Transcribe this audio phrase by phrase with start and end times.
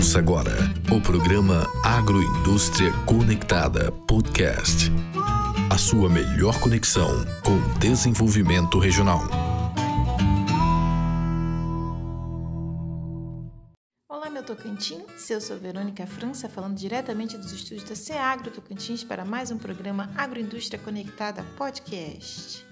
[0.00, 0.50] Ouça agora
[0.90, 4.90] o programa Agroindústria Conectada Podcast.
[5.68, 7.10] A sua melhor conexão
[7.44, 9.20] com o desenvolvimento regional.
[14.08, 15.28] Olá, meu Tocantins.
[15.28, 20.10] Eu sou Verônica França, falando diretamente dos estúdios da Ceagro Tocantins para mais um programa
[20.16, 22.64] Agroindústria Conectada Podcast.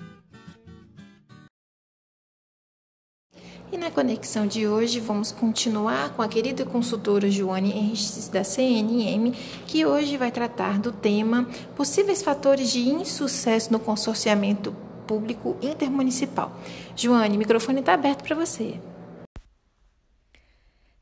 [3.70, 9.32] E na conexão de hoje vamos continuar com a querida consultora Joane Henriques da CNM,
[9.66, 11.44] que hoje vai tratar do tema
[11.76, 14.72] possíveis fatores de insucesso no consorciamento
[15.06, 16.50] público intermunicipal.
[16.96, 18.80] Joane, o microfone está aberto para você.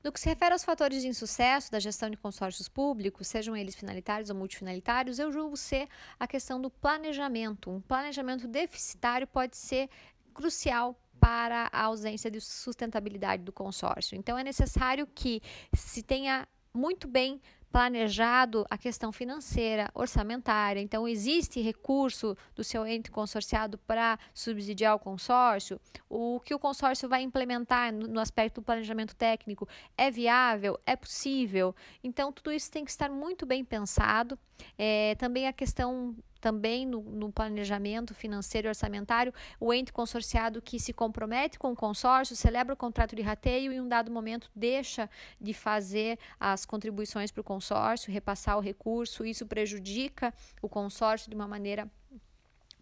[0.02, 3.76] No que se refere aos fatores de insucesso da gestão de consórcios públicos, sejam eles
[3.76, 5.88] finalitários ou multifinalitários, eu julgo ser
[6.18, 7.70] a questão do planejamento.
[7.70, 9.88] Um planejamento deficitário pode ser
[10.34, 14.16] crucial para a ausência de sustentabilidade do consórcio.
[14.16, 15.42] Então, é necessário que
[15.74, 17.40] se tenha muito bem
[17.72, 20.78] planejado a questão financeira, orçamentária.
[20.78, 25.80] Então, existe recurso do seu ente consorciado para subsidiar o consórcio?
[26.08, 29.68] O que o consórcio vai implementar no aspecto do planejamento técnico
[29.98, 30.78] é viável?
[30.86, 31.74] É possível?
[32.04, 34.38] Então, tudo isso tem que estar muito bem pensado.
[34.78, 40.78] É, também a questão também no, no, planejamento financeiro e orçamentário, o ente consorciado que
[40.78, 44.50] se compromete com o consórcio, celebra o contrato de rateio e, em um dado momento,
[44.54, 45.08] deixa
[45.40, 51.36] de fazer as contribuições para o consórcio, repassar o recurso, isso prejudica o consórcio de
[51.36, 51.90] uma maneira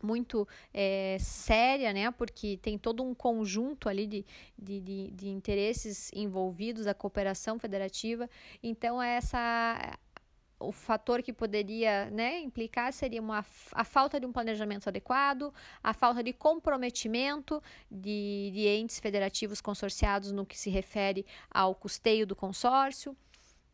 [0.05, 2.11] muito é, séria, né?
[2.11, 4.25] Porque tem todo um conjunto ali de,
[4.57, 8.29] de, de, de interesses envolvidos, a cooperação federativa.
[8.63, 9.99] Então, essa
[10.67, 15.93] o fator que poderia né, implicar seria uma, a falta de um planejamento adequado, a
[15.93, 22.35] falta de comprometimento de, de entes federativos consorciados no que se refere ao custeio do
[22.35, 23.17] consórcio,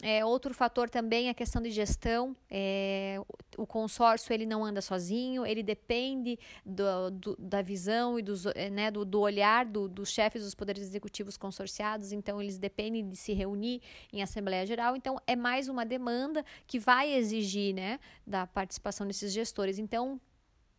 [0.02, 2.34] é, outro fator também é a questão de gestão.
[2.50, 3.20] É,
[3.56, 8.70] o consórcio ele não anda sozinho, ele depende do, do, da visão e dos, é,
[8.70, 13.16] né, do, do olhar do, dos chefes dos poderes executivos consorciados, então eles dependem de
[13.16, 14.96] se reunir em Assembleia Geral.
[14.96, 19.78] Então é mais uma demanda que vai exigir né, da participação desses gestores.
[19.78, 20.20] Então,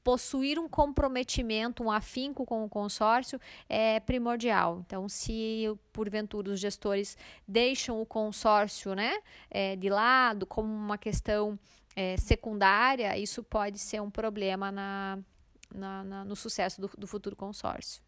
[0.03, 3.39] possuir um comprometimento, um afinco com o consórcio
[3.69, 4.81] é primordial.
[4.85, 7.17] Então, se porventura os gestores
[7.47, 9.13] deixam o consórcio né,
[9.50, 11.59] é, de lado como uma questão
[11.95, 15.19] é, secundária, isso pode ser um problema na,
[15.73, 18.01] na, na no sucesso do, do futuro consórcio.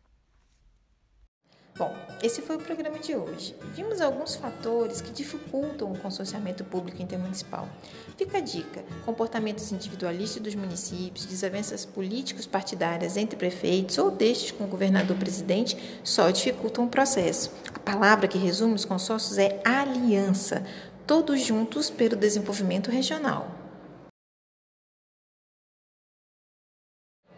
[1.76, 1.92] Bom,
[2.22, 3.56] esse foi o programa de hoje.
[3.74, 7.68] Vimos alguns fatores que dificultam o consorciamento público intermunicipal.
[8.16, 14.66] Fica a dica: comportamentos individualistas dos municípios, desavenças políticos partidárias entre prefeitos ou destes com
[14.66, 17.52] o governador-presidente só dificultam o processo.
[17.74, 20.64] A palavra que resume os consórcios é aliança,
[21.08, 23.63] todos juntos pelo desenvolvimento regional.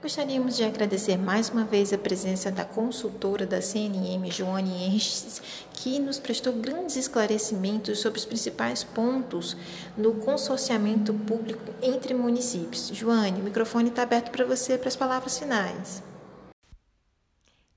[0.05, 5.41] Gostaríamos de agradecer mais uma vez a presença da consultora da CNM, Joane Henriques,
[5.73, 9.57] que nos prestou grandes esclarecimentos sobre os principais pontos
[9.97, 12.91] no consorciamento público entre municípios.
[12.93, 16.03] Joane, o microfone está aberto para você para as palavras finais.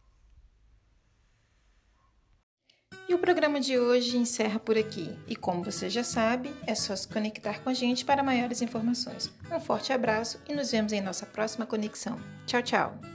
[3.12, 5.14] E o programa de hoje encerra por aqui.
[5.28, 9.30] E como você já sabe, é só se conectar com a gente para maiores informações.
[9.52, 12.18] Um forte abraço e nos vemos em nossa próxima conexão.
[12.46, 13.11] Tchau, tchau!